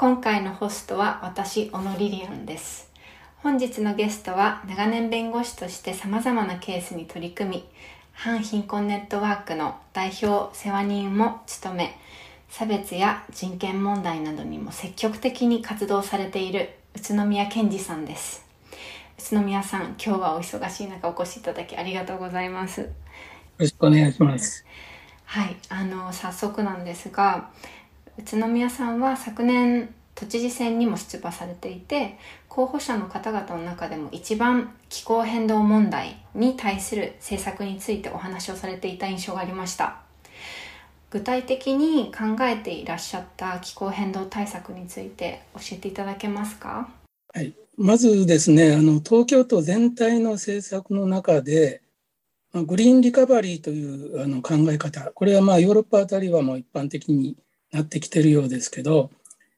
[0.00, 2.90] 今回のホストは私小野リリアンです。
[3.42, 7.64] 本日のゲストは長年弁護士として様々なケースに取り組み
[8.12, 11.98] 反貧困ネットワークの代表世話人も務め
[12.48, 18.46] 差別や人権問題などにも積極的に活動されている宇都宮健二さんです。
[19.18, 22.80] 宇都宮さん今日はお忙しい中お越しいただきありがとうございます。
[22.80, 22.86] よ
[23.58, 24.64] ろしくお願いします。
[25.26, 27.50] はいあの早速なんですが
[28.20, 40.02] 宇都宮さんは昨年都知事選にも出馬されていて候補者の方々の中でも一番気候変動問題に対する政策についてお話をされていた印象がありました。
[41.10, 46.88] 具体的に考えていらっしゃった気候変動対策について教えていただけますか？
[47.34, 51.82] はい、まずですねあの東京都全体の政策の中で
[52.52, 55.10] グリーンリカバリーというあの考え方。
[55.12, 57.36] これはまあヨーロッパあたりはもう一般的に
[57.72, 59.10] なってきてるようですけど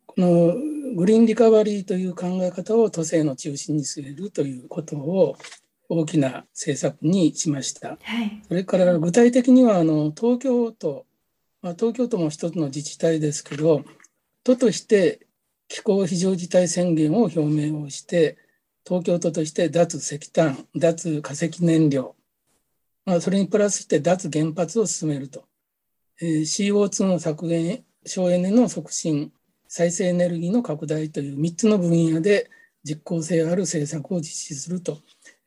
[0.06, 0.54] この
[0.94, 5.36] グリーンリカバリーという考え方を都政の中心に据えるということを
[5.88, 7.98] 大きな政策にしました。
[8.02, 11.06] はい、それから具体的にはあの東京都、
[11.62, 13.84] まあ、東京都も一つの自治体ですけど
[14.44, 15.26] 都として
[15.68, 18.36] 気候非常事態宣言を表明をして
[18.86, 22.14] 東京都として脱石炭脱化石燃料、
[23.06, 25.44] まあ、それにプラスして脱原発を進めると、
[26.20, 29.32] えー、CO2 の削減省エネの促進
[29.68, 32.50] 再生エネルギーの拡大という3つの分野で
[32.84, 34.98] 実効性ある政策を実施すると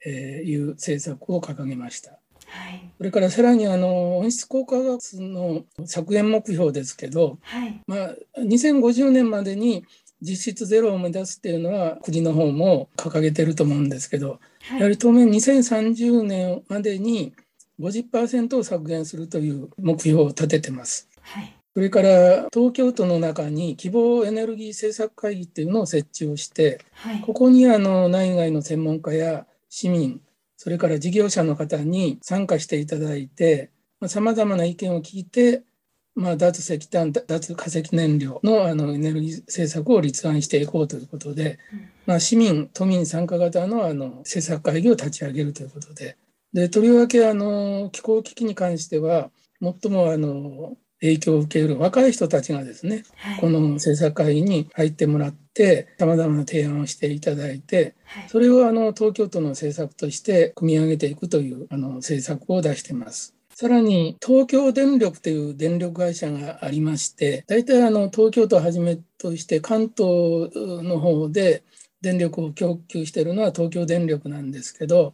[0.08, 2.20] いう政策を掲げました。
[2.48, 9.86] はい、それからさらにあの温室効果ガスの削減目標ですけど、はい、まあ、2050年までに
[10.22, 17.34] 実質ゼロを目指すっていうのは国の方も掲げてると思うんですけど、はい、やはり当面2030年までに
[17.80, 21.10] 50%を削減するという目標を立ててます。
[21.22, 30.22] はいそれから東京都の中に希望エネルギー政策会議っていうのを設置をして、はい、ここにあの内外の専門家や市民、
[30.56, 33.72] それから事業者の方に参加していただいて、
[34.08, 35.64] さまざ、まな意見を聞いて、
[36.16, 46.16] まあ、脱石炭、脱化石燃料のあのエネルギー政策を立案していこうということで、うん、まあ、市民、都民参加型のあの政策会議を立ち上げるということで、
[46.54, 49.30] でとりわけあの気候危機に関しては、
[49.62, 63.36] 最もあの影響を受ける若い人たちがですね、はい、この政策会議に入ってもらってさまざまな提案をしていただいて、はい、それをあの東京都の政策として組み上げていくというあの政策を出しています。
[63.58, 70.52] さらに東京電力という電力会社がありまして、大体あの東京都をはじめとして関東
[70.84, 71.64] の方で
[72.02, 75.14] 電力を供給しているのは東京電力なんですけど、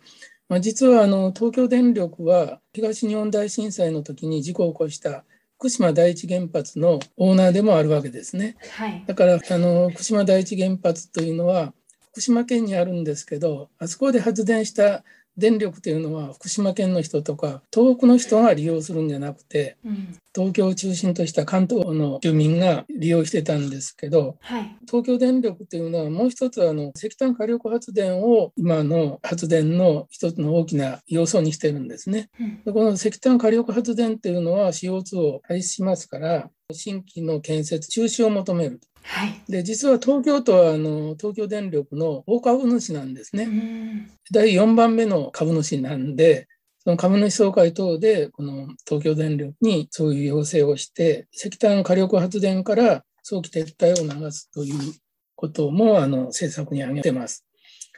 [0.50, 5.24] まあ、実はあの東京電力は東日本大震災の時に事故を起こした
[5.62, 8.56] 福島第一原発のオーナーでもあるわけですね。
[8.72, 11.72] はい、だからあの福島第一原発というのは
[12.14, 15.04] 福島県にあるんですけどあそこで発電した
[15.38, 32.30] 電力というのは福島県の人とか東北の人が利用するんじゃなくて、うん、東京を中心とした関東の住民が利用してたんですけど、はい、東京電力というのはもう一つあの石炭火力発電を今の発電の一つの大きな要素にしてるんですね。
[32.40, 38.80] うん、でこの石炭火力発電っていうのは CO2 を排出しますから新規の建設中止を求める。
[39.04, 44.08] はい、で実は東京都はあの東京電力の大株主なんですね。
[44.32, 46.48] 第4番目の株主なんで
[46.84, 54.94] その株主総会等でこの東京電力にそういう要請をして石炭火力発電から早期撤退を流すという
[55.36, 57.46] こともあの政策に挙げてます。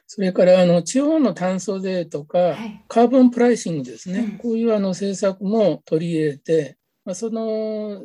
[0.06, 2.56] それからあの地方の炭素税とか、
[2.88, 8.02] カーボンプライシングですね、うん、こういうあの政策も取り入れて、まあ、その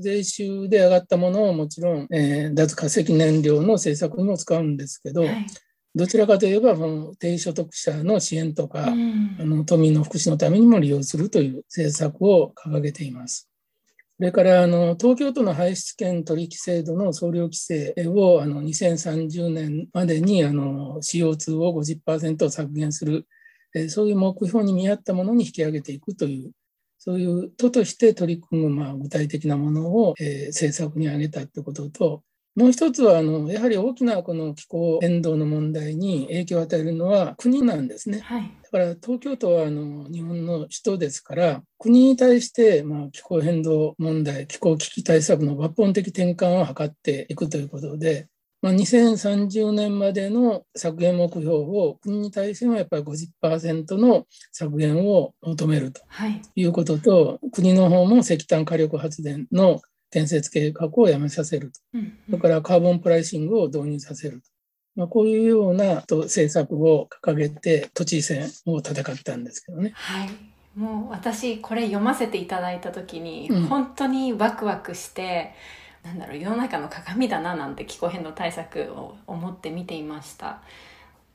[0.00, 5.46] 税収で上がったものをもちろん、えー、脱化石燃料の政策にも使うんですけど、はい
[5.94, 6.76] どちらかといえば、
[7.18, 13.50] 低所得者の支援とか、うん、あの都民の福祉のためにも利用するという政策を掲げています。
[14.16, 23.26] それからあの東京都の排出権取引制度の総量規制をあの2030年までにあの CO2 を50%削減する、
[23.74, 26.52] えそういう目標に見合ったものに引き上げていくという、
[27.02, 32.22] そういう都として取り組むまあ具体的なものを、え政策に挙げたということと、
[32.56, 38.20] もう一つはあのやはり大きなこの気候変動の問題に影響を与えるのは国なんですね。
[38.20, 48.26] はい、だから東京都はあの日本の首都ですから国に対してまあ気候変動問題気候危機対策の抜本的転換を図っていくということで
[48.62, 56.02] まあ、2030年までの削減目標を国に対してはやっぱり50%の削減を求めると
[56.54, 56.64] い。
[56.64, 59.80] うことと、はい、国の方も石炭火力発電の
[60.10, 64.48] 建設計画をやめさせると、うんうん、それからカーボンプライシングを導入させると。
[64.96, 69.92] まあ、こういうような政策を掲げて都知事選を戦ったんですけどね。
[69.94, 70.30] はい。
[70.76, 75.52] もう私これ読ませていただいた時に本当にワクワクして、
[76.04, 80.62] なんだろう世の中の鏡だななんて気候変動対策を思って見ていました。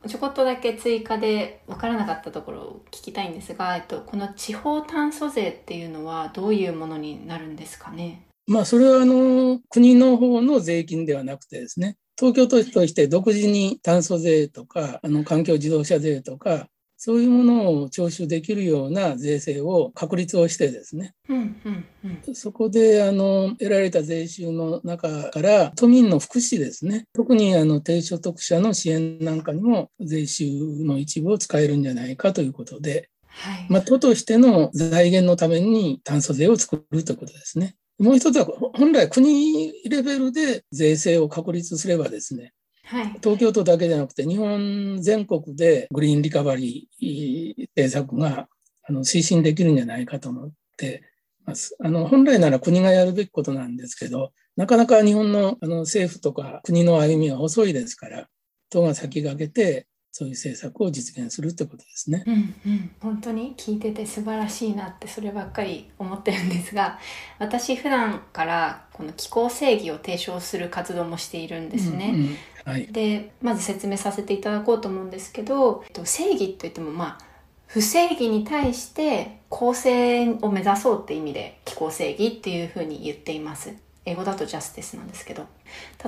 [0.08, 8.22] ちょこっとだけ追加で分からなかったところを聞きたいんですが、えっと、この地方炭素税っていうのはどういうものになるんですかね？
[8.48, 16.68] まあそれはあの国の方の税金ではなくてですね東京都として独自に炭素税とかあの環境自動車税とか
[17.06, 21.86] そういうものを徴収できるような税制を確立をしてですね、うんうん
[22.26, 27.06] うん、そこであの得られた税収の中から都民の福祉ですね。
[27.14, 30.46] 特にあの低所得者の支援なんかにも税収
[30.84, 33.68] の一部を使えるんじゃないかということで、はい。
[33.70, 37.76] まあ、都としての財源のために炭素税を作るということですね。
[38.00, 42.54] もう一つは本来国レベルで税制を確立すればですね
[42.86, 48.48] はい、東京都だけじゃなくて日本全国でグリーンリカバリー政策が
[48.88, 51.04] あの推進できるんじゃないかと思って
[51.46, 51.76] ます。
[51.84, 58.28] あの本来なら国がやるべきことなんですけどなかなか日本のあの政府とか国の歩みは遅いですから
[58.70, 62.24] 党が先駆けてそういう政策を実現するってことですね。
[62.26, 62.38] うんう
[62.74, 67.00] ん、本当に聞いてて素晴らしいなってそればっかり思ってるんですが
[67.38, 72.12] 私普段からこの気候正義を提唱する活動もしているんですね。
[72.14, 77.26] うんうんはい、でまず説明させていただこうと思うんですけどえっと正義といってもまあ
[77.68, 83.74] 不正義に対して公正を目指そうって意味で気候正義っていうふうに言っています。
[84.06, 85.46] 英語だとジャスティスなんですけど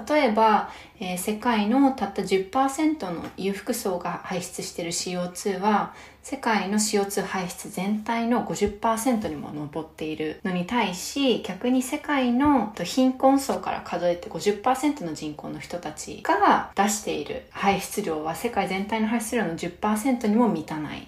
[0.07, 21.07] 例えば、えー、世界のたった10%の裕福層が排出している CO2 は世界の CO2 排出全体の50%にも上っているのに対し逆に世界の貧困層から数えて50%の人口の人たちが出している排出量は世界全体の排出量の10%にも満たない。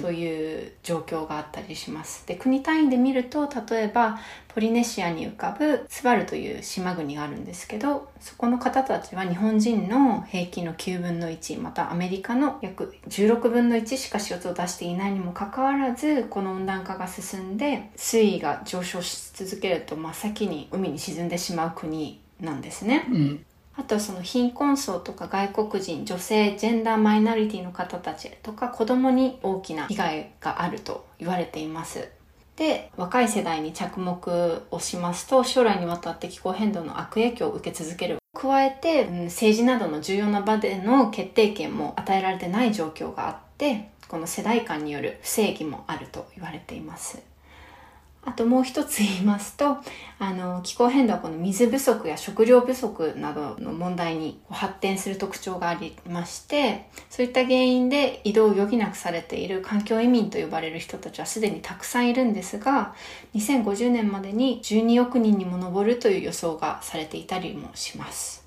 [0.00, 2.26] という状況があったりします。
[2.26, 23.06] で国単位で見ると例えばポリネシアに浮かぶスバルという島国があるんですけどそこの方たちは日本人の平均の9分の1またアメリカの約16分の1しか CO2 を出していないにもかかわらずこの温暖化が進んで水位が上昇し続けると真っ先に海に沈んでしまう国なんですね。
[23.10, 32.08] うんあとはその貧困層とか外国人、女性、ジェンダーマイノリティの方たちとか子供に大きな被害があると言われています。
[32.56, 38.18] で、若い世代に着目をしますと、将来にわたって気候変動の悪影響を受け続ける。
[38.34, 47.31] 加えて、政治などの重要な場での決定権も与えられてない状況があって、この世代間による不正義もあると言われています。
[48.24, 49.78] あともう一つ言いますと、
[50.20, 62.94] あの、気候変動はこの水不足や食料不足などの問題に発展する特徴がありまして、そういった原因で移動を余儀なくされている環境移民と呼ばれる人たちはすでにたくさんいるんですが、
[63.34, 68.46] 2050年までに12億人にも上るという予想がされていたりもします。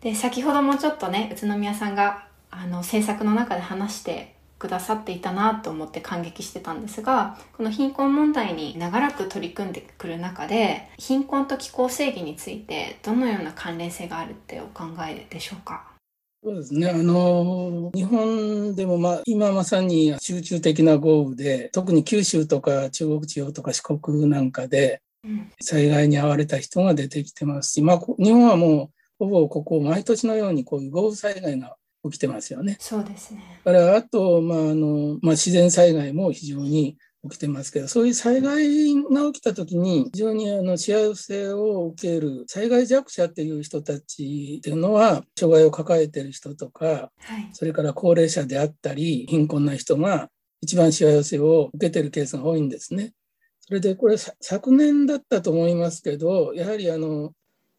[0.00, 15.88] で、先ほどもちょっとね、宇都宮さんがあの政策の中で話してくださっていたなと思って感激してたんですがこの貧困問題に長らく取り組んでくる中で貧困と気候正義についてどのような関連性があるってお考えでしょうか？
[16.42, 16.88] そうですね。
[16.88, 25.02] あの、日本でも、まあ、今まさに集中的な豪雨で、特に九州とか中国地方とか四国なんかで、
[25.60, 32.76] 災害に遭われた人が出てきてますし、まあ、日本はもう、ほぼここ、毎年のようにこういう豪雨災害が起きてますよね。
[32.80, 33.60] そうですね。
[33.64, 36.96] からあと、まああのまあ、自然災害も非常に
[37.28, 50.30] 起きてますけど、そういう災害が起きたときに、非常にあの幸せを受ける災害弱者っていう人たちっていうのは、障害を抱えてる人とか、はい、それから高齢者であったり、貧困な人が
[50.62, 53.12] 一番幸せを受けてるケースが多いんですね。
[53.60, 57.32] それでこれ昨年だったと思いますけど、やはりあの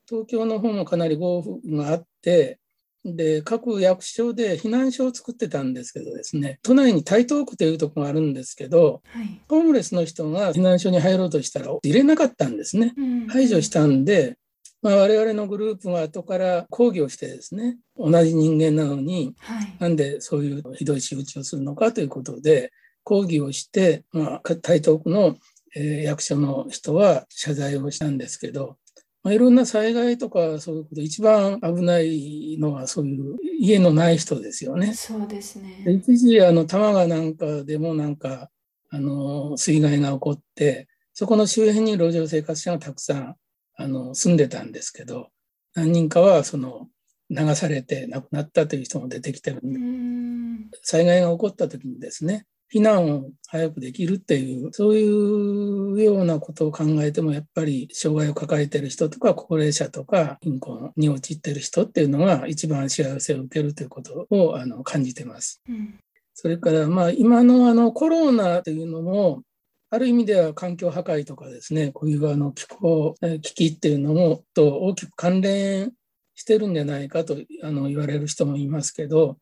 [0.08, 2.60] 東京の方もかなり豪雨があって、
[3.04, 12.94] で、各役所で避難所を作ってたんですけどですね、都内に台東区というところがあるんですけど、はい、ホームレスの人が避難所に入ろうとしたら入れなかったんですね。
[13.30, 14.38] 排除したんで、
[14.82, 22.72] まあ、我々のグループが後から抗議をしてですね、同じ人間なのに、はい、なんでそういうひどい仕打ちをするのかということで、
[23.04, 25.36] 抗議をして、まあ、台東区の、
[25.76, 28.78] えー、役所の人は謝罪をしたんですけど、
[29.24, 34.94] まあ、いろんな災害とかそういうこと一番危ないのはそういう家のない人ですよね。
[34.94, 35.84] そうですね。
[35.88, 38.50] 一時あの多摩川なんかでもなんか
[38.90, 43.36] あの水害が起こってそこの周辺に路上生活者がたくさん
[43.76, 45.30] あの住んでたんですけど
[45.76, 46.88] 何人かはその
[47.30, 65.62] 流されて亡くなったという人も出てきてるんで災害が起こった時にですね避難を早くできるっていう、そういうようなことを考えても、やっぱり障害を抱えている人とか、高齢者とか、貧困に陥っている人っていうのが一番幸せを受けるということをあの感じてます。
[65.68, 66.00] うん、
[66.34, 69.44] それから、まあ、今のあのコロナというのも、
[69.90, 75.92] ある意味では環境破壊とかですね、こういうあの気候危機っていうのもと大きく関連
[76.34, 79.38] してるんじゃないかとあの言われる人もいますけど、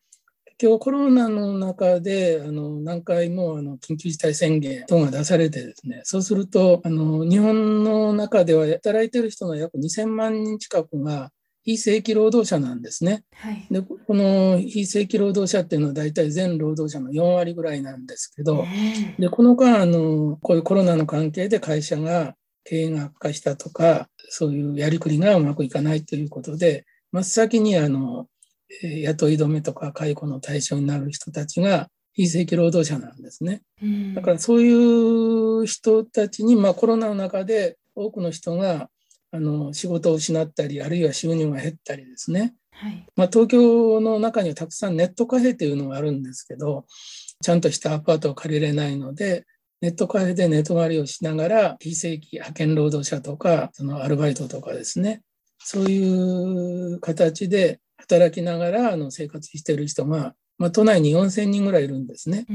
[0.61, 11.31] 今日コロナの中であの何回もあの緊急事態宣言等が出されてですね、そうするとあの日本の中では働いてる人の約2000万人近くが
[11.63, 13.23] 非正規労働者なんですね。
[13.35, 18.65] はい、でこの非正規労働者っていうのは大体全労働者の4割ぐらいなんですけど、
[19.17, 22.35] でこの間あのこういうコロナの関係で会社が
[22.65, 28.27] 経営が悪化したとかそういうやりくりがうまくいかないということで真っ先にあの
[28.81, 33.61] 雇い止めとか解雇の対象になる人たちが非正規労働者なんですね。
[34.13, 38.89] だからそういう人たちに、まあ、コロナの中で多くの人が
[39.31, 43.05] あの仕事を失ったりあるいは収入が減ったりですね、はい。
[43.15, 46.85] まあ、東京の中にはたくさんネットカフェというのがあるんですけど
[47.41, 49.45] ちゃんとしたアパートを借りれないので
[49.81, 55.21] ネットカフェで寝泊まりをしながら非正規派遣労働者とかそのアルバイトとかですね。
[55.59, 62.45] そういう形で働きながらあの生活している人が、まあ、都内に4000人ぐらいいるんですね。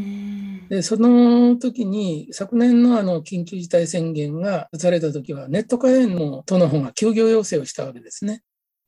[0.68, 8.42] でその時に昨年のあの緊急事態宣言が出された時はネットカフェの都の方が休業要請をしたわけですね。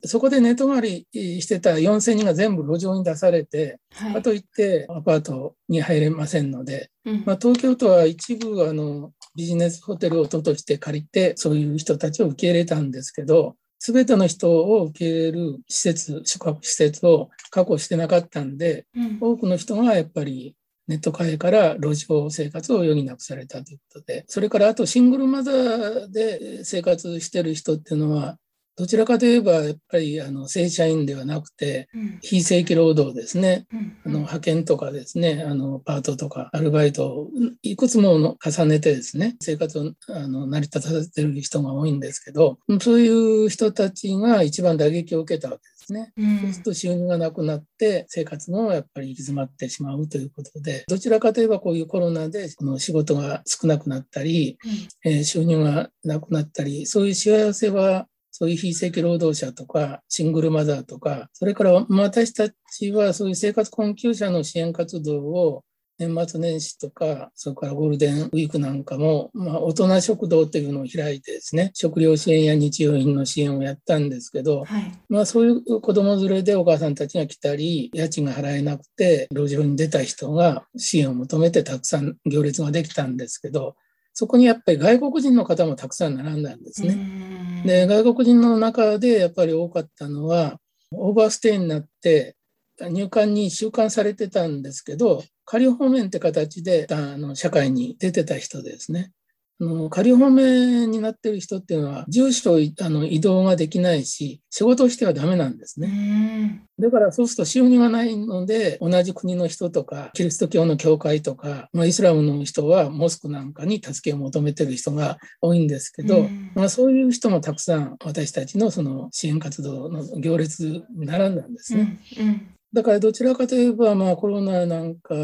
[0.05, 20.56] そこで寝泊まりしてた4000人が全部路上に出されて、はい、かといってアパートに入れませんので、うん、まあ、東京都は一部あのビジネスホテルを都として借りてそういう人たちを受け入れたんですけどすべての人を受け入れる施設、宿泊施設を確保してなかったんで、うん、多くの人がやっぱり
[20.88, 28.38] ネットカフェから路上生活を余儀なくされたということで、それからあとシングルマザーで生活してる人っていうのは、
[28.76, 31.88] どちらかといえばやっぱりあの正社員ではなくて、
[32.21, 33.66] 非正規労働ですね、
[34.04, 37.30] あの派遣とかですねあのパートとかアルバイトを
[37.62, 43.09] いくつも重ねてですね生活をあの成り立たせてる人が多いんですけどそうい
[43.47, 46.12] う人たちが一番打撃を受けたわけですね。
[46.42, 54.59] そうすると収入がなくなって生活もやっぱり行き詰まってしまうということでどちらかといえばこういうコロナでの仕事が少なくなったり、
[55.04, 58.06] えー、収入がなくなったりそういう幸せは
[58.38, 65.64] そういう非正規労働者とか、シングルマザーとか、それから私たちはそういう生活困窮者の支援活動を
[65.99, 83.76] 年末年始とか、それからゴールデンウィークなんかも、まあ、大人食堂というのを開いてですね、食料支援や日用品の支援をやったんですけど、はい、まあそういう子供連れでお母さんたちが来たり、家賃が払えなくて、路上に出た人が支援を求めてたくさん行列ができたんですけど、
[84.18, 87.62] そこにやっぱり外国人の方もたくさん並んだんですね。
[87.66, 90.58] で、外国人の中でやっぱり多かったのは、
[90.90, 92.35] オーバーステイになって
[92.80, 99.12] 入管に収監されてたんですけど、仮放免って形であの社会に出てた人ですね。
[99.59, 106.63] あの仮放免になってる人っていうのは、住所あの移動ができないし、仕事をしてはダメなんですね。
[106.79, 121.99] だからそうすると収入がないので、同じ国の人とか、キリスト教の教会とか、まあ、イスラムの人はモスクなんかに助けを求めてる人が多いんですけど、まあ、そういう人もたくさん私たちのその支援活動の行列に並んだんですね。
[122.19, 125.15] うんうんだからどちらかといえば、まあ、コロナなんか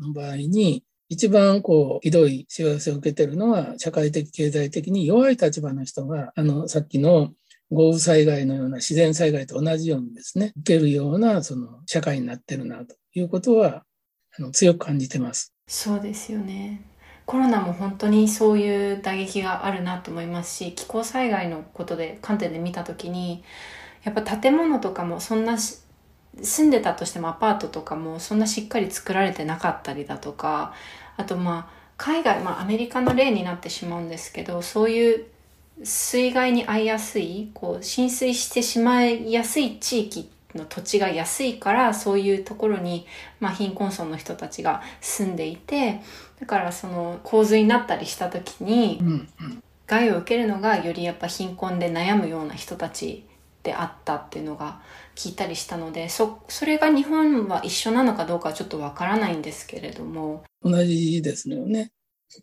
[0.00, 7.32] の場合に、一番こうひどい幸せを受けてるのは社会的経済的に弱い立場の人があのさっきの
[7.70, 13.84] 豪雨災害のような自然災害と同じようにですね受けるようなその社会になってるなということは
[14.38, 15.52] あの強く感じてます。
[15.68, 16.80] そうですよね
[17.26, 23.44] コロナも本当にそういう打撃があるなと思いますし気候災害のことで観点で見た時に
[24.02, 25.58] やっぱ建物とかもそんな
[26.40, 30.72] 住んでたとしてもアパートとかもそんなしっかり作られてなかったりだとか
[31.16, 35.26] あとまあ海外、まあ、アメリカの例になってしまうんですけどそういう
[35.84, 43.06] 水害に遭いやすいこう浸水してしまいやすい地域の土地が安いからそういうところに、
[43.40, 46.00] まあ、貧困層の人たちが住んでいて
[46.40, 49.62] だからその洪水になったりした時に、うんうん。
[49.92, 53.26] 害を受けるのがよりやっぱ貧困で悩むような人たち
[53.62, 54.80] であったっていうのが
[55.14, 61.90] 聞いたりしたのでそそれが日本は一緒なのかどうかはちょっとわからないんですけれども同じですよね。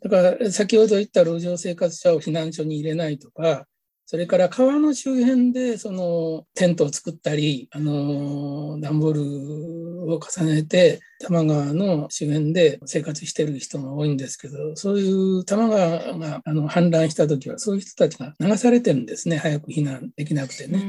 [0.01, 3.65] だから先ほど言った路上生活者を避難所に入れないとか、
[4.05, 20.79] それから川の周辺でそのテントを作ったり、あの段ボールを重ねて多摩川の周辺で生活している人が多いんですけど、そういう多摩川があの氾濫した時はそういう人たちが流されてるんですね、早く避難できなくてね。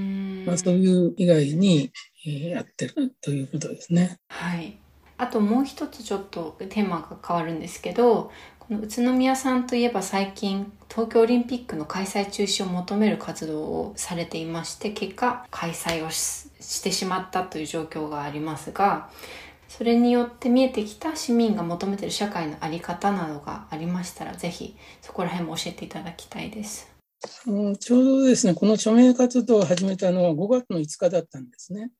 [0.46, 1.92] まあ、そういう以外に、
[2.26, 4.18] えーやってるということですね。
[4.28, 4.78] はい
[5.16, 19.10] あともう一つちょっとテーマが変わるんですけどこの宇都宮さんといえば最近東京オリンピックの開催中止を求める活動をされていまして結果開催をししてしまったという状況がありますが
[19.68, 26.89] それによって見えてきた市民が求めている社会の在り方などがありましたらぜひそこら辺も教えていただきたいです。
[27.46, 31.90] うんちょうどですね、この署名活動を始めたのは5月の5日だったんですね。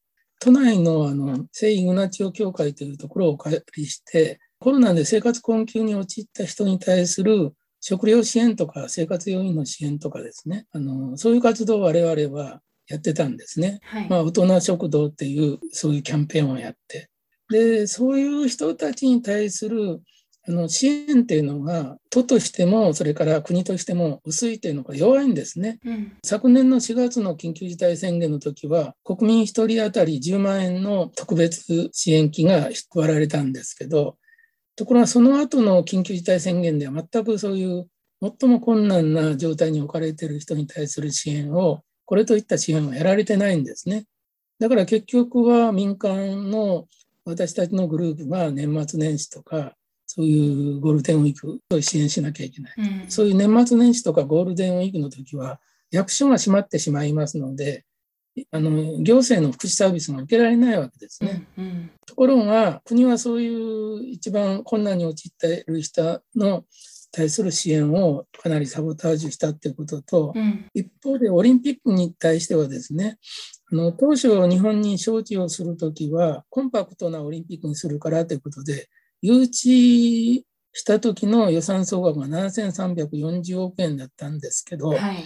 [0.40, 13.80] 都内のあの聖イグナチオ教会というところをお借りして、コロナで生活困窮に陥った人に対する食料支援とか生活要員の支援とかですね、あのそういう活動を我々はやってたんですね。
[13.82, 17.10] はい、まあ、大人食堂っていうそういうキャンペーンをやって。
[17.50, 20.00] で、そういう人たちに対する
[20.48, 25.78] あの支援っていうのが、都としても、それから国としても薄いというのが弱いんですね。
[25.84, 34.16] うん昨年の4月の緊急事態宣言の時は、国民1人当たり10万円の特別支援金が配られたんですけど、
[34.76, 37.86] ところがその後の緊急事態宣言では全くそういう
[38.22, 44.04] 最も困難な状態に置かれている人に対する支援を、これといった支援をやられてないんですね。
[44.58, 46.86] だから結局は民間の
[47.24, 49.74] 私たちのグループが年末年始とか、
[50.12, 52.74] そういうゴールデンウィークを支援しなきゃいけない。
[52.78, 55.60] うんそういう年末年始とかゴールデンウィークの時は、
[55.92, 57.84] 役所が閉まってしまいますので、
[58.50, 61.46] あの行政の福祉サービスが受けられないわけですね。
[61.56, 66.64] うんうんところが、国はそういう一番困難に陥っている人の
[67.12, 73.18] 対する支援をかなりサボタージュしたということと、うん一方でオリンピックに対してはですね、
[73.70, 78.88] あの当初日本に招致をするときは、コンパクトなオリンピックにするからということで、
[79.22, 85.24] 誘致した時の予算総額が7340億円だったんですけど、はい。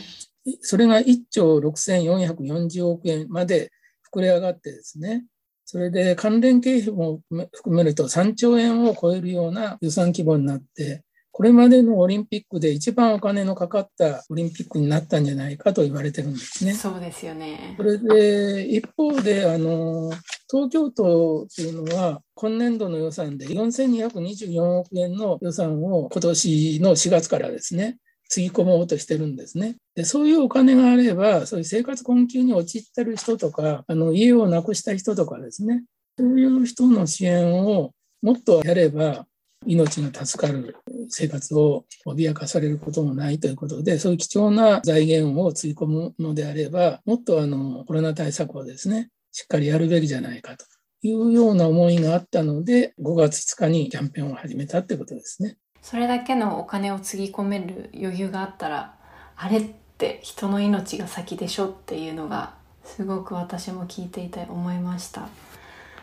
[0.61, 3.71] それが1兆6440億円まで
[4.13, 5.25] 膨れ上がってですね、
[5.65, 7.21] それで関連経費も
[7.53, 11.04] 含めると3兆円を超えるような予算規模になって、
[11.37, 16.75] これまでのオリンピックで一番お金のかかったオリンピックになったんじゃないかと言われてるんですね。
[16.75, 17.83] そうですよねそ。
[17.83, 20.12] れで、一方で、あの、
[20.49, 29.75] 東京都っていうのは、今年度の予算で4224億円の予算を今年の4月からですね、つぎ込もうとしてるんですね。
[29.97, 35.83] で、そういうお金があれば、そういう生活困窮に陥ってる人とか、あの、家をなくした人とかですね、
[36.16, 37.90] そういう人の支援を
[38.23, 39.27] もっとやれば、
[39.66, 40.77] 命が助かる
[41.09, 50.64] 生活を脅かされることもないということで、そういう貴重な財源をつぎ込むのであれば、もっとあのコロナ対策をですね、しっかりやるべきじゃないかと
[51.03, 55.57] いうような思いがあったので、5月5日にキャンペーンを始めたということですね。
[55.85, 58.94] それだけのお金をつぎ込める余裕があったら
[59.37, 59.64] あれっ
[59.98, 65.29] て人の命が先でしょっていうのがすごく私も聞いていて思いました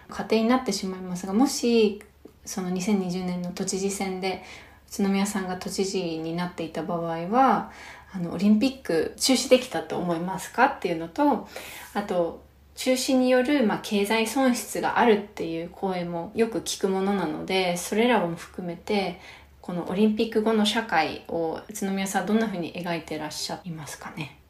[0.09, 2.03] 家庭になってしまいますがもし
[2.45, 4.43] その2020年の都知事選で
[4.89, 7.71] 宇都宮さんが都知事になっていた場合は
[8.13, 11.47] あのオリンピック中止できたと思いますかっていうのと
[11.93, 12.43] あと
[12.75, 19.19] 中止による、まあ、経済損失があるっていう声もよく聞くものなのでそれらも含めて
[19.61, 24.40] このオリンピック後の社会を宇都宮さんどんなふうに描いてらっしゃいますかね？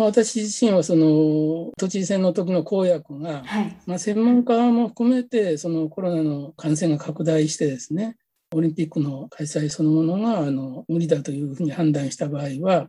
[0.00, 3.76] まあ、私自身はその都知事選の時の公約が、はい。
[3.84, 8.16] まあ、専門家も含めてそのコロナの感染が拡大してですね
[8.54, 12.88] オリンピックの開催そのものがあの無理だというふうに判断した場合は、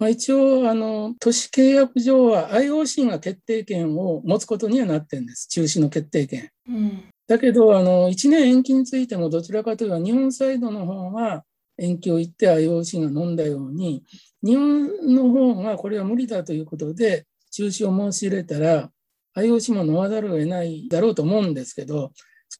[0.00, 5.46] まあ、一応あの都市契約上は IOC が決定権を持つことにはなってるんです。
[5.46, 6.50] 中止の決定権。
[6.68, 7.04] うん。
[7.28, 11.44] だけどあの1年延期についてもどちらかというと日本サイドの方が
[11.78, 14.04] 延期を言って IOC が飲んだように
[14.42, 18.90] 日本の方がこれは無理だということで中止を申し入れたら
[19.36, 22.12] IOC も飲まざるを得ないだろうと思うんですけど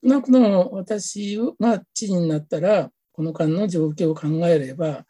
[0.02, 5.04] 少なくとも私が知事になったらこの間の状況を考えれば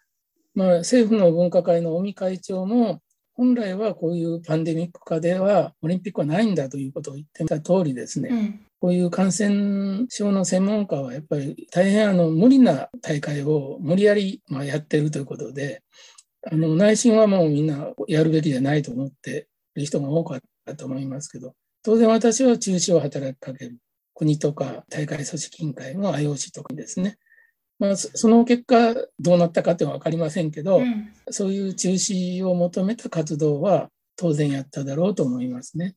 [0.59, 3.01] まあ、政府の分科会の尾身会長も、
[3.35, 15.83] 本来はこういうパンデミック下ではオリンピックはないんだということを言ってた通りですね、うん、こういう感染症の専門家はやっぱり大変あの無理な大会を無理やりまあやってるということで、
[16.51, 23.79] あの内心はもうみんなやるべきじゃないと思っている人が多かったと思いますけど、当然私は中止を働きかける。
[24.19, 27.19] 国とか大会組織委員会の IOC とかですね。
[27.79, 35.95] まあ、その結果どうなったかっては分かりませんけど、うん、そういう中止を求めた活動は当然やっただろうと思いますね。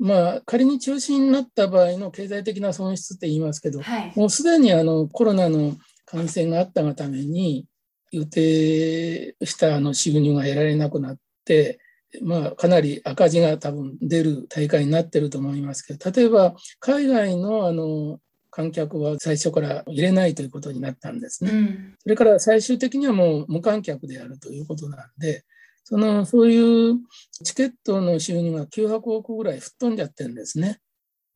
[0.00, 7.66] まあ、仮に中止になった場合の経済的な損失って言いますけど、はい、もうすでにあのコロナの感染があったがために
[8.10, 11.78] 予定したあの収入が得られなくなって、
[12.22, 18.18] まあ、かなり赤字が多分出る大会になってると思いますけど、例えば海外のあの
[18.50, 21.50] 観客は最初から入れないということになったんですね。
[21.52, 25.44] うん、それから最終的にはもう無観客であるということなんで、
[25.84, 26.98] そのそういう
[27.44, 30.78] チケットの収入が900億ぐらい吹っ飛んじゃってるんですね。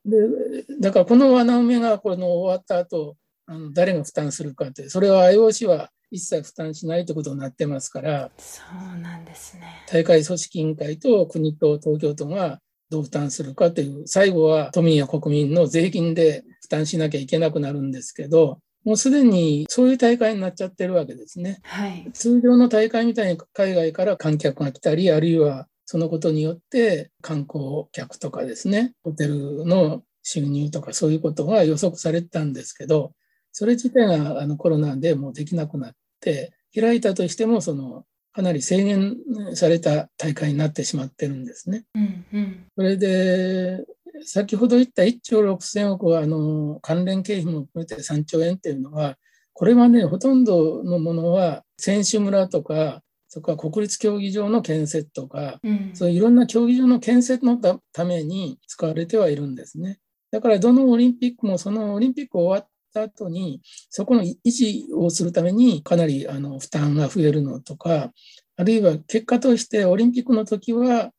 [0.05, 0.19] で
[0.81, 8.63] だからこの穴埋めがこの終わった後あの誰が負担するかって、それは IOC は一切負担しないということになってますから、そ
[8.97, 9.85] うなんですね。
[9.91, 21.61] 大会組織委員会と国と東京都がどう負担するかという、最後は都民や国民の税金で負担しなきゃいけなくなるんですけど、もうすでにそういう大会になっちゃってるわけですね。
[21.63, 33.13] はい、通常の大会みたいに海外から観客が来たり、あるいはそのことによって観光客とかですね、ホテルの収入とかそういうことが予測されてたんですけど、
[33.53, 39.17] それ自体があのコロナでもうできなくなって、開いたとしてもそのかなり制限
[39.55, 41.85] された大会になってしまってるんですね。
[41.95, 43.85] うんうん、それで
[44.25, 49.17] 先ほど言った1兆6000億はあの関連経費も含めて3兆円っていうのは
[49.53, 59.99] これはねほとんどのものは選手村とかそこは国立競技場の建設とか、うん、そういういろんな競技場の建設のために使われてはいるんですね。
[60.33, 68.13] だからどのオリンピックもそのオリンピック終わった後に、そこの維持をするためにかなりあの負担が増えるのとか、
[68.57, 71.11] あるいは結果としてオリンピックの時は、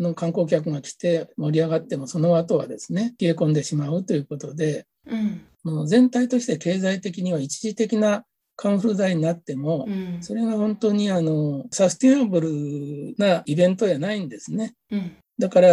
[0.00, 8.24] あの観光客が来て盛り上がっても、その後はですね、冷え込んでしまうということで、うん、もう全体として経済的には一時的な
[8.56, 14.74] カンフル剤になっても、うん、それが本当にあのサスティナブルなイベントじゃないんですね。
[14.90, 15.68] うん、だから、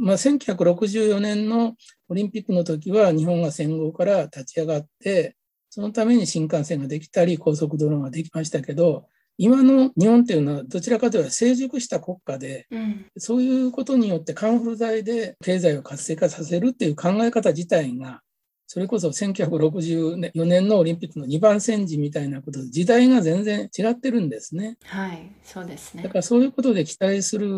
[0.00, 1.74] まあ、1964年の
[2.08, 5.36] オリンピックの時は日本が戦後から立ち上がって、
[5.68, 9.04] そのために新幹線ができたり高速道路ができましたけど、
[9.36, 18.22] 今の日本っていうのはどちらかというと成熟した国家で、うん、そういうことによってカンフル剤で経済を活性化させるっていう考え方自体が
[18.70, 24.76] それこそ1964年のオリンピックの2番戦時みたいなことで時代が全然違ってるんですね。
[24.84, 26.02] はい、そうですね。
[26.02, 27.48] だからそういうことで期待する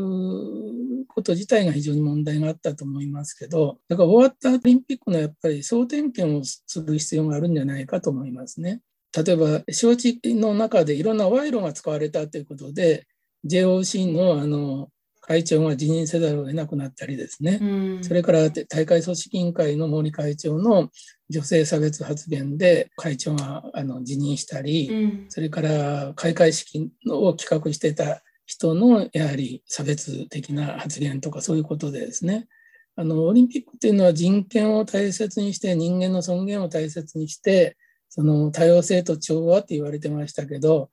[1.08, 8.80] こと自体が非常に問題があったと思いますけど、だから終わったオリンピックのやっぱり総点検をする必要があるんじゃないかと思いますね。
[9.12, 13.08] 例えば、招致の中でいろんな賄賂が使われたということで、
[13.44, 14.90] JOC のあの
[15.30, 20.88] 会長が辞任せざるを得なくなったりですね、うん、それから大会組織委員会の森会長の
[21.28, 32.48] 女性差別発言で会長があの辞任したり、うん、それから開会式を企画してた人のやはり差別的な発言とかそういうことでですね。
[32.96, 37.76] あのオリンピックっていうのは人権を大切にして人間の尊厳を大切にして
[38.08, 40.90] その多様性と調和って言われてましたけど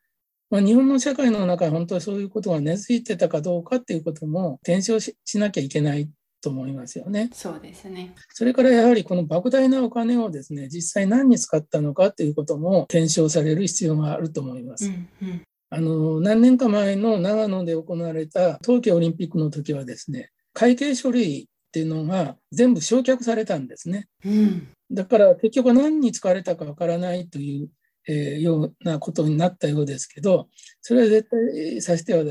[0.49, 6.09] まあ、日本の社会の中に本当にそういうことが根付いてたかどうかっていうことも検証しなきゃいけない
[6.41, 7.29] と思いますよね。
[7.33, 8.13] そうですね。
[8.29, 14.87] それからやはりこの莫大なお金をですね、実際何に使ったのかっていうことも検証される必要があると思います。
[14.87, 27.69] うんうんあの何年か前の長野で行われた冬季オリンピックの時はですね会計書類っていうのが全部焼却されたんですね、うん、だから結局何に使われたかわからないという
[28.07, 30.47] えー、ようなことになったようですけど、
[30.81, 32.23] それは絶対させては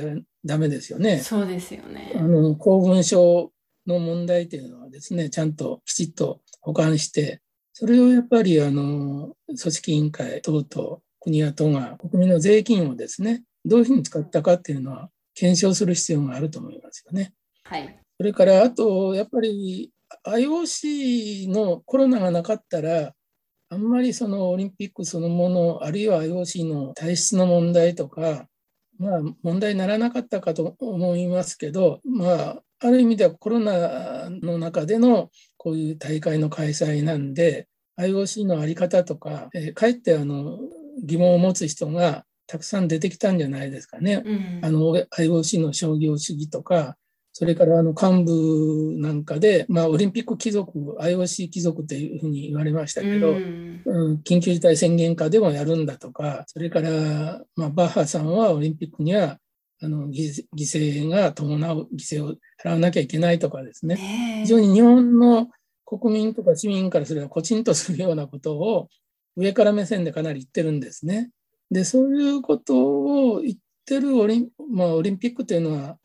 [0.44, 1.18] だめですよね。
[1.18, 2.12] そうですよね。
[2.16, 3.52] あの公文書
[3.86, 7.40] の問題というのはですね、ちゃんときちっと保管して、
[7.72, 17.34] それをやっぱりあの組織委員会等々、国や都が国民の税金をですね、どういうふうに使ったかっていうのは検証する必要があると思いますよね。
[17.64, 17.98] はい。
[18.16, 19.92] それからあと、やっぱり
[20.26, 23.12] IOC のコロナがなかったら、
[23.68, 28.46] あんまりそのオリンピックそのもの、あるいは IOC の体質の問題とか、
[28.98, 40.58] まあ、問題にならなかったかと思いますけど、まあ、ある意味ではコロナの中でのこういう大会の開催なんで、IOC の在り方とか、えー、かえってあの
[41.02, 44.22] 疑問を持つ人がたくさん出てきたんじゃないですかね。
[44.24, 46.96] うんあの IOC の商業主義とか、
[47.38, 53.82] それからあの幹部なんかで、まあ、オリンピック貴族、IOC 貴族というふうに言われましたけど、うん。
[53.84, 59.36] うん緊急事態宣言下でもやるんだとか、それから、まあ、バッハさんはオリンピックには
[59.82, 63.96] あの犠犠牲が伴う犠牲を払わなきゃいけないとかですね、
[64.40, 65.50] 非常に日本の
[65.84, 68.88] 国民とか市民からすれば、こちんとするようなことを
[69.36, 71.28] 上から目線でかなり言ってるんですね。
[71.70, 75.98] で、そういうことを言ってるオリン,、まあ、オリンピックというのは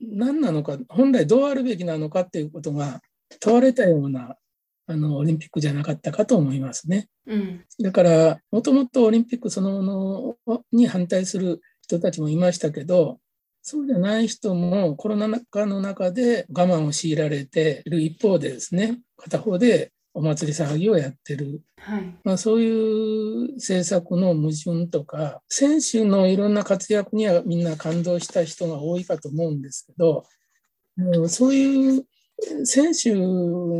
[0.00, 3.00] 何なのか、本来どうあるべきなのかっていうことが
[3.40, 4.36] 問われたような
[4.86, 7.08] あのオリンピックじゃなかったかと思いますね。
[7.26, 13.18] うんだから、もともとオリンピックそのものに反対する人たちもいましたけど、
[13.62, 21.62] そうじゃない人もコロナ禍の中で我慢を強いられている一方でですね、片方でお祭り騒ぎをやってる。
[21.78, 30.24] はいまあ、そういう政策の矛盾とか、選手のいろんな活躍にはみんな感動した人が多いかと思うんですけど、
[30.96, 32.04] うんそういう
[32.64, 33.14] 選手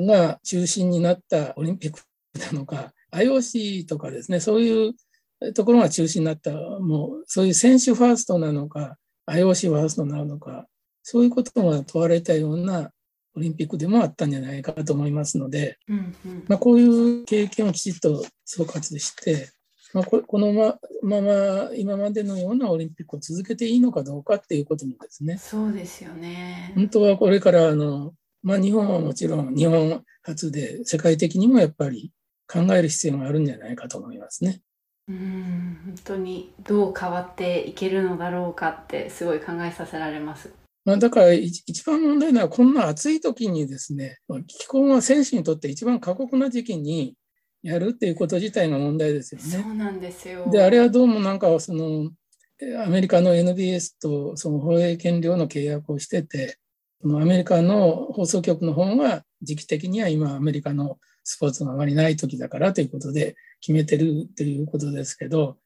[0.06, 2.00] が中心になったオリンピック
[2.38, 8.96] なのか、IOC とかですね、そういうところが中心になった、もうそういう選手ファーストなのか、
[9.28, 10.68] IOC ファーストなのか、
[11.02, 12.92] そういうことが問われたような
[13.38, 19.50] オリンピックでもあったんじゃないかと思いますので、うんうんまあ、こういう経験をきちっと総括して、
[19.94, 26.72] まあ、ここのままま今までのようなオリンピックを続けていいのかどうかっていうこともですね、そうですよね。
[26.74, 32.12] 本当はこれからあの、まあ、日本はもちろん日本初で世界的にもやっぱり
[32.46, 34.60] 考える必要があるんじゃないかと思いますね。
[35.08, 40.52] うん本当にどう変わっていけるのだろうかってすごい考えさせられます。
[40.88, 47.14] まあ、だから一一番問題なのはこんな暑い時にですね気候が選手にとって一番過酷な時期に
[47.62, 49.64] やるっていうこと自体が問題ですよね。
[49.64, 50.50] そうなんですよ。
[50.50, 52.10] で、あれはどうもなんかその、
[52.58, 56.56] えアメリカの NBS とその放映権料の契約をしてて、
[57.02, 65.58] そのアメリカの放送局の方が時期的には今アメリカのスポーツがあまりない時だからということで決めてるということですけど、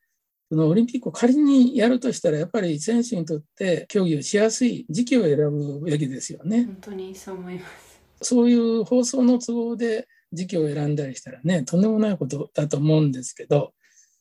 [0.52, 6.64] そのオリンピックを仮にやるとしたら、やっぱり選手にとって競技をしやすい時期を選ぶべきですよね。
[6.64, 8.02] 本当にそう思います。
[8.20, 13.72] そういう放送の都合で時期を選んだりしたらね、とんでもないことだと思うんですけど、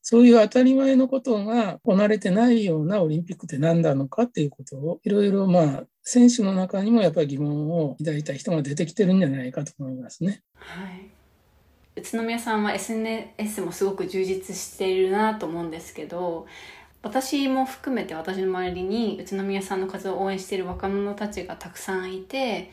[0.02, 10.44] そういう当たり前のことが行われてないようなオリンピックって何なのかっていうことを、いろいろまあ、選手の中にもやっぱり疑問を抱いた人が出てきてるんじゃないかと思いますね。
[10.56, 11.11] はい。
[11.96, 16.48] 宇都宮さんは SNS もすごく充実しているなと思うんですけど、
[17.04, 22.72] 私も含めて私の周りに宇都宮さんの活動を応援している若者たちがたくさんいて、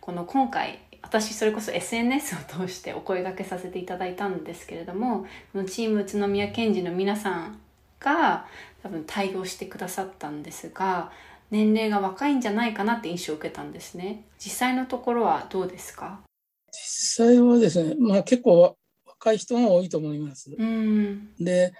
[0.00, 7.60] この今回私それこそ SNS を通してお声掛けさせていただいたんですけれどもこのチーム宇都宮県人の皆さん
[8.00, 8.46] が
[8.82, 11.12] 多分対応してくださったんですが
[11.50, 14.24] 年齢が若いんじゃないかなって印象を受けたんですね。
[14.38, 16.20] 実際のところはどうですか？
[16.72, 18.76] 実際はですね、まあ結構
[19.06, 20.54] 若い人が多いと思います。
[20.56, 21.72] うんで、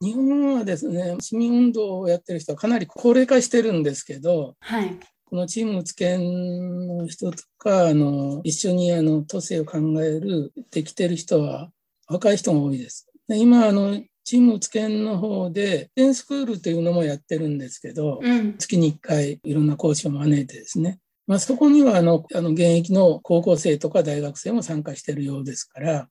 [0.00, 4.98] 日本はですね、市民運動をやってる人はかなり高齢化してるんですけど、はい
[5.34, 11.70] このチームつけんの人とか、あの、一緒にあの、都政を考える、できてる人は
[12.06, 13.08] 若い人が多いです。
[13.26, 26.08] で今、あの、チームつけんの方で、ペンスクールというのもやってるんですけど、うん月に1回いろんな講師を招いてですね、まあ、そこにはあの、あの、現役の高校生とか大学生も参加しているようですから、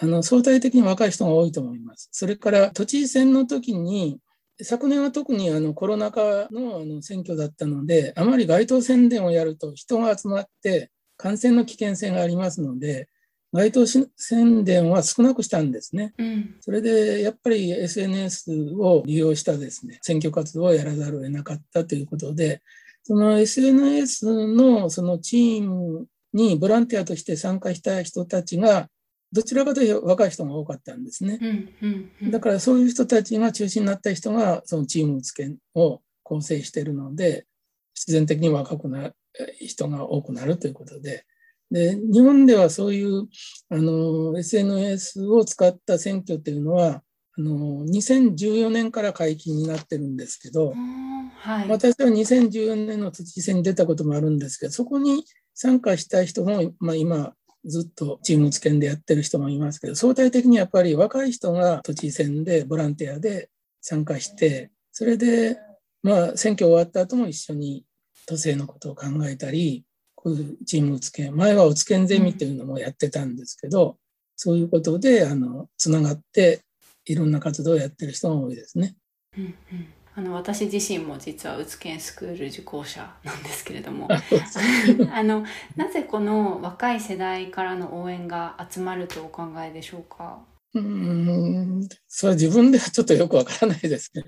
[0.00, 2.08] あの、相対的に若い人が多いと思います。
[2.12, 4.18] それから、都知事選の時に、
[4.62, 13.08] 昨年は特にあのコロナ禍のあの選挙だったので、あまり街頭宣伝をやると人が集まって感染の危険性がありますので、
[13.52, 16.14] 街頭し宣伝は少なくしたんですね。
[16.18, 22.62] うんそれでやっぱり SNS を利用したですね、選挙活動をやらざるを得なかったということで、
[23.06, 28.88] その SNS のそのチームにボランティアとして参加した人たちが、
[29.30, 31.38] どちらかというと若い人が多かったんですね。
[31.40, 37.46] うんうんうんだからそういう人たちが中心になった人がそのチームつけを構成しているので、
[37.94, 39.14] 必然的に若くなる
[39.60, 41.26] 人が多くなるということで、
[41.70, 43.28] で日本ではそういう
[43.68, 47.04] あの SNS を使った選挙っていうのは、
[47.38, 51.06] あの2014年から解禁になってるんですけどう、ん
[51.46, 51.68] はい。
[51.68, 65.58] 私は2014年の都知事選に出たこともあるんですけど、そこに参加した人も、まあ、今、ずっとチームつけんでやってる人もいますけど、相対的にやっぱり若い人が都知事選でボランティアで参加して、それで、
[66.02, 67.84] まあ、選挙終わった後も一緒に
[68.26, 73.98] 都政のことを考えたり、こういうチームつけん、前はおつけんゼミっていうのもやってたんですけど、
[74.36, 76.62] そういうことで、あの、つながって、
[77.06, 78.96] いろんな活動をやってる人が多いですね。
[79.36, 79.86] うんうん
[80.18, 84.08] あの私自身も実はうつけんスクール受講者なんですけれども
[85.12, 85.44] あの
[85.76, 90.38] なぜこの若い世代からの応援が集まるとお考えでしょうか？
[90.72, 94.24] うんそれは自分ではちょっとよくわからないですね。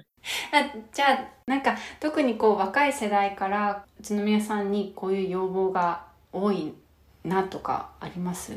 [0.53, 6.75] あじゃあなんか特にこう若い世代から宇都宮さんにこういう要望が多い
[7.25, 8.53] なとかあります？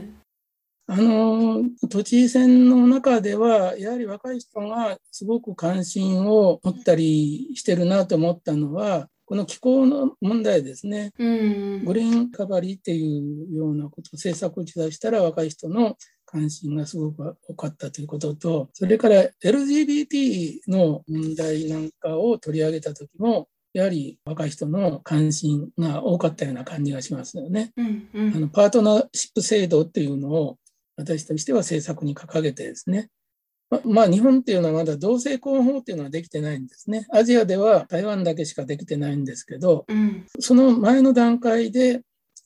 [0.94, 27.72] あの都知事選の中ではやはり若い人がすごく関心を持ったりしてるなと思ったのはこの気候の問題ですね、うん、グリーンカバリーっていうようなこと政策を打ち出したら若い人の関心がすごく多かったということとそれから LGBT の問題なんかを取り上げた時もやはり若い人の関心が多かったような感じがしますよね。
[27.78, 30.58] うんうん、あのパートナーシップ制度っていうのを
[31.02, 33.10] 私としては政策に掲げてですね、
[33.70, 37.06] ままあ日本っていうのはまだ同性婚法っていうのはできてないんですね。
[37.12, 42.02] アジアでは台湾だけしかできてないんですけど、うん、その前の段階で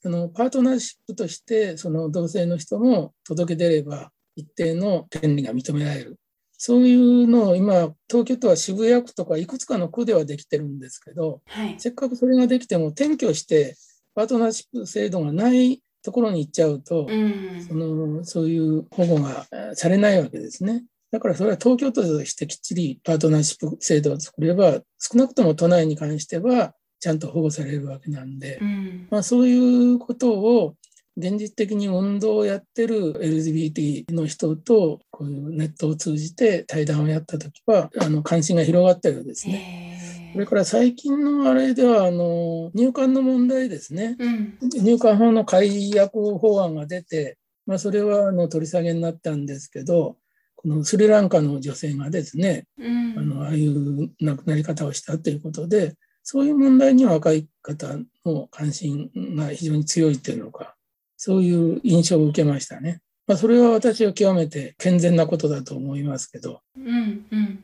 [0.06, 6.18] あのパートナーシップとしてその同性の人も届け出れば一定の権利が認められる。
[6.58, 13.76] そういうのを今、東京都は渋谷区とかいくつかの区ではできてるんですけど、はい、せっかくそれができても転居して
[14.16, 20.84] パートナーシップ制度がないところに行っちゃうと、うん、そのそういう保護がされないわけですね。
[21.12, 30.76] だからそれは東京都としてきっちりパートナーシップ制度を作れば、少なくとも都内に関してはちゃんと保護されるわけなんで、うん、まあ、そういうことを
[31.18, 39.95] 現実的に運動をやってる LGBT の人とこういうネットを通じて対談をやった時はあの関心が広がったようですね。
[40.36, 50.18] それから最近のあれではあの入管の問題ですね、うん、入管法の改約法案が出て、まあ、それはあの取り下げになったんですけど
[50.58, 57.96] このスリランカの女性がですね、うん、あのああいう亡くなり方をしたということでそういう問題には若い方
[58.26, 60.76] の関心が非常に強いというのか
[61.16, 63.00] そういう印象を受けましたね。
[63.26, 66.60] まあ、それは私は極めて健全なことだと思いますけど。
[66.78, 67.64] うんうん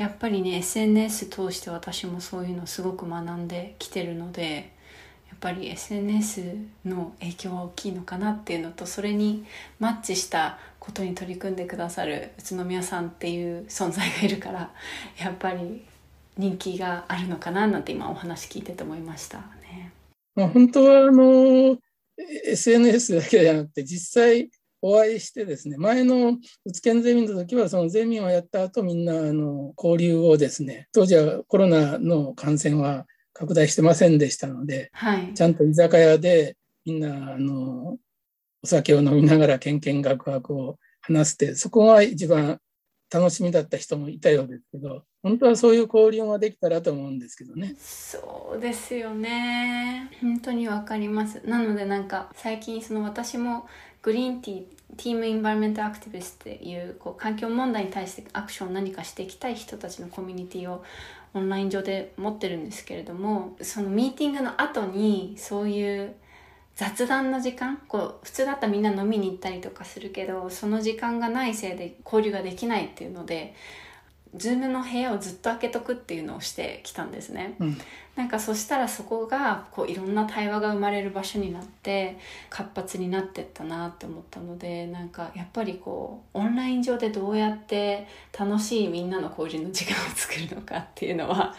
[0.00, 4.72] やっぱりね SNS 通して私もそういうのすごく学んできてるので
[5.28, 9.44] やっぱり SNS の影響は大きいのかなっていうのとそれに
[9.78, 14.72] マッチしたことに取り組んでくださる宇都宮さんっていう存在がいるから
[15.20, 15.84] やっぱり
[16.38, 19.92] 人気があるのかななんて今お話聞いてて思いましたね。
[20.34, 21.76] まあ、本当はあの
[22.46, 24.48] SNS だけじゃなくて実際
[24.82, 37.98] お会いしてですね前のうつけんゼミの時はそのゼミをやった後みんなあの交流をですね当時はコロナの感染は拡大してませんでしたので、はい、ちゃんと居酒屋でみんなあの
[38.62, 42.58] お酒を飲みながらけんけんがくがくを話してそこが一番
[43.12, 47.74] 楽しみだった人もいたようですけど本当はそういう交流ができたらと思うんですけどね。
[47.78, 50.10] そうですよね。
[50.22, 51.42] 本当にわかります。
[51.44, 53.66] なのでなんか最近その私も
[54.02, 60.82] Green Tea Team Environment Activists っていうこう環境問題に対してアクションを何かしていきたい人たちのコミュニティを
[61.32, 66.14] オンライン上で持ってるんですけれどもそのミーティングの後にそういう
[66.74, 73.54] 雑談の時間こう普通だったらみんな飲みに行ったりとかするけどその時間がないせいで交流ができないっていうので
[74.36, 77.78] Zoom の部屋をずっと開けとくっていうのをしてきたんですね、うん、
[78.14, 88.06] なんかそしたらそこがこういろんな対話が生まれる場所になって活発になってったなって思ったのでなんかやっぱりこうオンライン上でどうやって
[88.38, 91.54] 楽しいみんなの交流の時間を作るのかっていうのは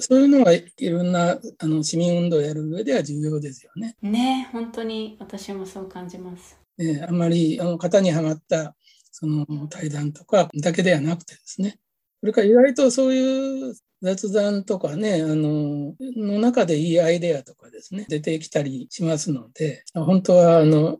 [0.00, 3.96] そういうのはいろんなあの市民運動をやる上では重要ですよね。
[4.02, 6.62] ね本当に私もそう感じます。
[6.78, 8.74] ね、あんまりあの型にはまった
[9.12, 11.78] その対談とかだけではなくてですね。
[12.20, 20.98] それから意外とそういう雑談とかね、あの、の中でいいアイデアとかですね、出てきたりしますので、本当は、あの、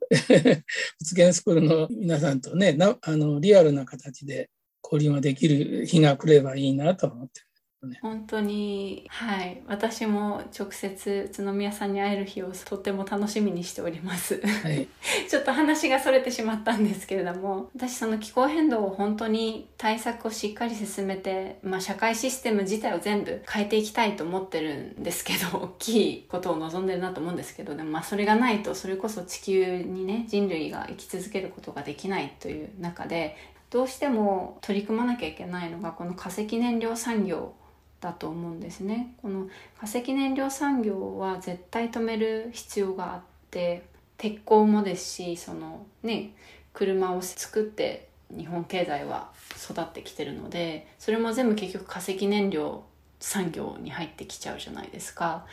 [1.01, 4.51] 発言スクールの皆さんとね、あのリアルな形で
[4.85, 7.43] 交流ができる日が来ればいいなと思って
[7.87, 7.99] ね。
[8.03, 9.63] 本当に、はい。
[9.67, 14.41] 私も直接宇都宮さんに会える日をとっても楽しみにしております。
[14.41, 14.89] はい、
[15.29, 33.37] ちょっと話がそれてしまったんですけれども、私その気候変動を本当に対策をしっかり進めて、まあ社会システム自体を全部変えていきたいと思ってるんですけど、 大きいことを望んでるなと思うんですけど、でもまあそれがないと、それこそ地球にね、人類が生き続けることができないという中で、
[33.71, 37.55] どうしても取り組まなきゃいけないのがこの化石燃料産業
[38.03, 39.49] だと思うんですねこの
[39.81, 43.85] 化石燃料産業は絶対止める必要があって
[44.19, 46.33] 鉄鋼もですしそのね
[46.75, 52.83] 車を作って日本経済は育ってきてるのでそれも全部結局化石燃料
[53.21, 55.47] 産業に入ってきちゃうじゃないですか。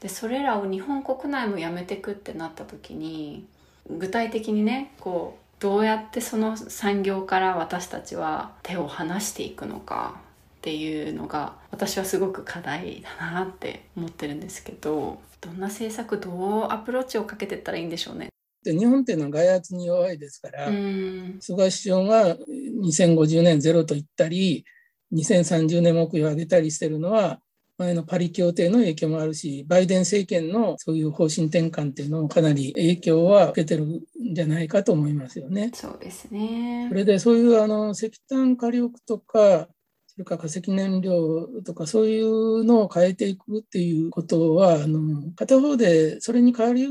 [0.00, 3.46] でそれらを日本国内もやめてくってなった時に
[3.88, 10.20] 具体的にねこうどうやってその産業から私たちは手を離していくのか
[10.66, 18.30] っていうのが私はすごく課題だなって思ってるんですけどどんな政策どうアプローチをかけていったらいいんでしょうね。
[18.64, 20.66] で日本っていうのは外圧に弱いですから、
[21.38, 22.36] 菅首相が
[22.82, 24.64] 2050年ゼロと言ったり
[25.12, 27.38] 2030年目標を上げたりしてるのは
[27.78, 34.00] 前のパリ協定の影響もあるし、バイデン政権のそういう方針転換っていうのもかなり影響は受けてるん
[34.34, 35.70] じゃないかと思いますよね。
[35.74, 36.86] そうですね。
[36.88, 39.68] それでそういうあの石炭火力とか、
[40.16, 46.86] それから化石燃料とかそういうのを変えていくっていうことは、あの片方でそれに代わり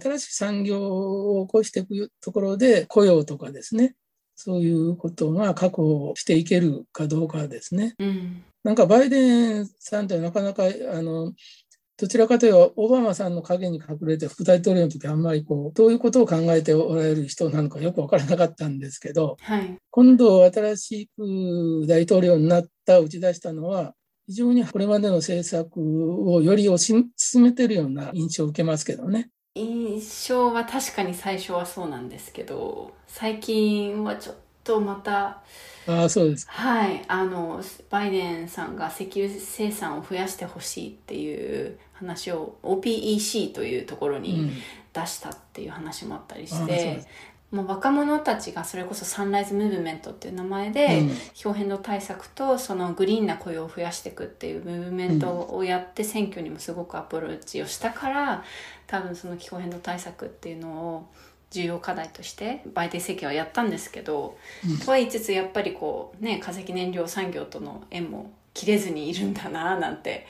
[0.00, 3.96] 新しい産業を起こしていくところで雇用とかですね、
[4.36, 7.96] そういうことが確保していけるかどうかですね。
[7.98, 11.32] うん、なんかバイデンさんってなかなかあの
[11.98, 23.94] どちらかというと、オバマさんの陰に隠れて副大統領の時あんまりこう、どういうことを考えておられる人なのかよくわからなかったんですけど、はい、今度新しく大統領になった打ち出したのは、
[24.28, 25.78] 非常にこれまでの政策
[26.30, 29.30] をより推し進めてるような印象を受けますけどね。
[29.56, 35.42] 印象は確かに最初はそうなんですけど、最近はちょっとまた、
[35.88, 36.46] あそうです。
[36.50, 37.02] はい。
[37.08, 44.52] あのバイデンさんが石油生産を増やしてほしいっていう話を OPEC というところに
[44.92, 47.02] 出したっていう話もあったりして、
[47.52, 58.44] うん、もう若者たちがそれこそサンライズムーブメントっていう名前で、うん、気候変動対策とそのグリーンな雇用を増やしていくっていうムーブメントをやって選挙にもすごくアプローチをしたから
[58.86, 61.08] 多分その気候変動対策っていうのを
[61.50, 64.36] 重要課題としてバイデン政権はやったんですけど、
[64.68, 70.26] うん、とは言いつつやっぱりこうね化石燃料産業との縁も切れずにいるんだななんて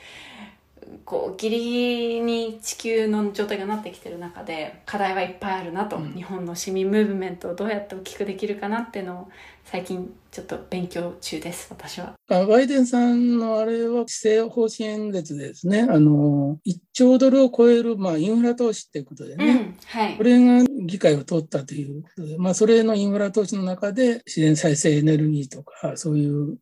[1.05, 9.29] こうギリギリに地球の状態がなってきてる中で課題はいっぱいあるなと、うん、日本の市民ムーブメントをどうやって大きくできるかなっていうのを
[9.71, 12.15] 最近ちょっと勉強中です私は。
[12.27, 15.81] バイデンさんのあれは施政方針演説でですね。
[15.87, 26.57] あの1兆ドルを超える、まあ、インフラ投資っていうことでね、うん、はい、これが議会を通ったということで、まあ、それのインフラ投資の中で自然再生エネルギーとかそういう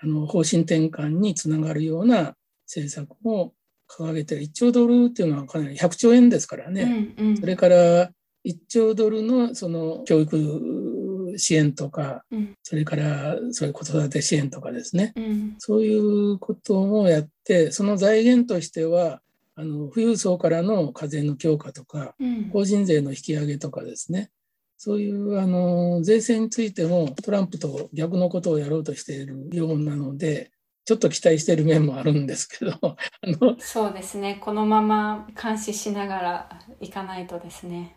[0.00, 2.36] あの方針転換につながるような
[2.68, 3.54] 政策を
[3.90, 4.42] 掲げてる。
[4.42, 8.12] 1兆ドルっていうのはかなり100兆円ですからね、うんうん、それから
[8.46, 10.91] 1兆ドルのその教育
[11.38, 19.20] 支援とか、うん、それからそういう子育て支援とかですね、うん、そういうこともやってその財源としては
[19.54, 24.30] あの富裕層からの課税の強化とか、うん、法人税の引き上げとかですね。
[24.78, 30.50] そういうあの税制についてもトランプと逆のことをやろうとしているようなので
[30.84, 34.40] ちょっと期待している面もあるんですけどあのそうですね。
[34.42, 37.94] このまま監視しながらいかないとですね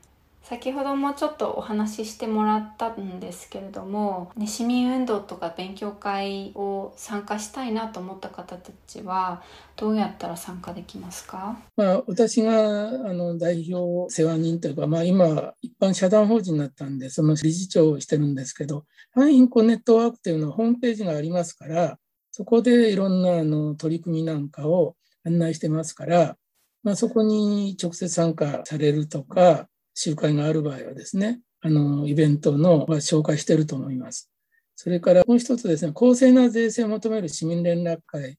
[0.48, 9.42] 先ほどもちょっとお話ししてもらったんですけれども、ね、市民運動とか勉強会を参加したいなと思った方たちは
[9.76, 21.98] どうやったら参加できますか、まあ、私があの代表世話人というか、まあ、今一般社団法人になったんでその理事長をしてるんですけど反貧困ネットワークというのはホームページがありますから
[22.30, 26.38] そこでいろんなあの取り組みなんかを案内してますから、
[26.84, 34.30] まあ、そこに直接参加されるとか、集会がある場合はですね、あの、イベントの紹介していると思います。
[34.76, 38.38] それからもう一つですね、公正な税制を求める市民連絡会。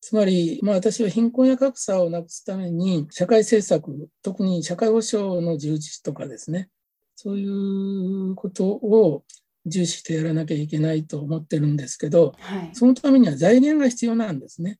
[0.00, 6.68] つまり、まあ、私は貧困や格差をなくすために、社会政策、特に社会保障の充実とかですね、
[7.14, 9.24] そういうことを
[9.66, 14.78] 重視してやらなきゃいけないと思ってるんですけど、はい、そのためには財源が必要なんですね。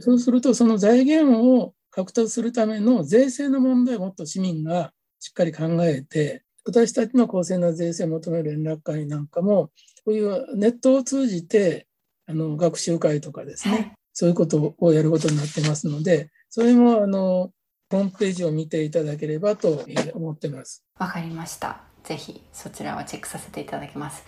[0.00, 9.70] そうすると、その財源を獲得するための税制の問題をもっと市民がしっかり考えて、私たちの公正な税制を求める連絡会なんかも、
[10.04, 11.86] こういうネットを通じて、
[12.26, 17.50] あの学習会とかですね、はい、そういうことをやることになってますので、それもあの
[17.90, 20.84] ホームページを見ていただければと思ってます。
[20.98, 21.80] わかりました。
[22.04, 24.24] ぜひそちらはチェックさせていただきます。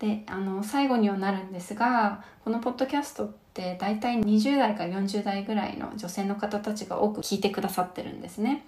[0.00, 8.64] であの最後にはなるんですがこのポッドキャストって大体20代から40代ぐらいの女性の方たちが多く聞いてくださってるんですね。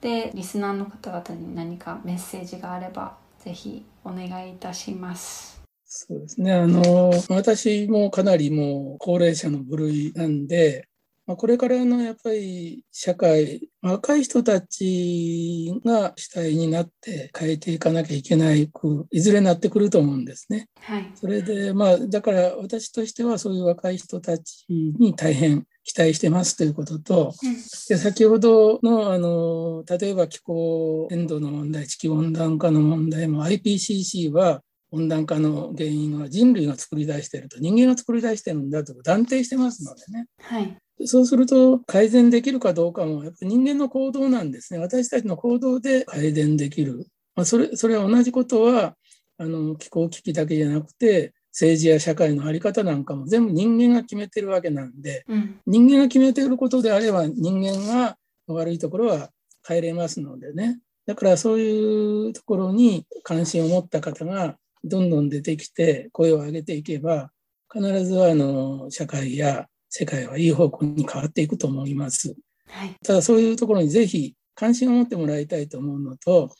[0.00, 5.60] でリスナーの方々に何かメッセージがあればぜひお願いいたします。
[5.84, 10.87] そうですねあの私もかなりもう高齢者の部類なんで
[11.28, 20.70] まあ、これからのやっぱり社会、若い人たちが主体になって変えていかなきゃいけないく、いずれなってくると思うんですね。
[20.80, 21.10] はい。
[21.14, 27.60] それで、まあ、だから私としてはそういう若い人たちに大変期待してますということと、うん、で
[27.98, 40.26] 先ほどのあの例えば気候変動の問題地球温暖化の問題も IPCC は温暖化の原因は人類が作り出していると人間が作り出してるんだと断定してますのでね。
[40.40, 44.80] はいそうすると改善できるかどうかもやっぱ人間の行動なんですね。
[44.80, 47.06] 私たちの行動で改善できる。
[47.36, 48.96] まあ、それそれは同じことは
[49.38, 58.16] あの気候危機だけじゃなくて政治や社会の在り方なんかも全部人間が決めてるわけなんで、うん、人間が決めていることであれば人間が
[58.48, 59.30] 悪いところは
[59.66, 60.80] 変えれますのでね。
[61.06, 67.30] だからそういうところに関心を持った方がどんどん出てきて声を上げていけば
[67.72, 72.34] 必ずあの社会や世界はいい方向に変わっていくと思います。
[72.68, 76.54] はい、ただそういうところにぜひ関心を持ってもらいたいと思うのと、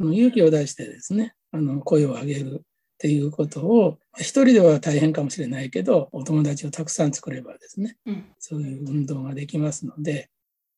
[0.00, 10.30] 勇気を出してですね、あの声を上げるっていうことを、一人では大変かもしれないけど、お友達をたくさん作ればですね、うん、そういう運動ができますので、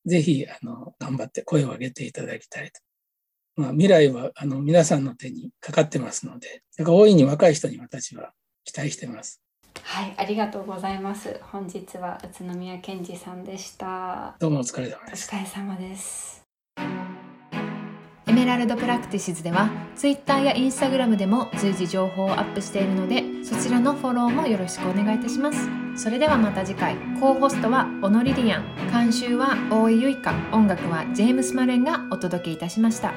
[0.05, 2.81] ぜひあの頑張って声を上げていただきたいと。
[3.55, 8.33] まあ、未来はあの皆さんの手にかかってますので、だから大いに若い人に私は
[8.63, 9.41] 期待してます。
[9.87, 11.39] はい、ありがとうございます。
[11.49, 14.35] 本日は宇都宮健二さんでした。
[14.37, 15.33] どうもお疲れ様です。
[15.33, 16.43] お疲れ様です。
[18.27, 33.13] Emerald Practices では Twitter や Instagram でも随時情報をアップしているのでそちらのフォローもよろしくお願いいたしますそれではまた次回 co-host は小野リリアン監修は大井ゆいか音楽はジェームス・マレンがお届けいたしました